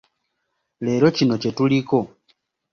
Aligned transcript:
Leero 0.83 1.07
kino 1.17 1.35
kye 1.41 1.51
tuliko. 1.57 1.97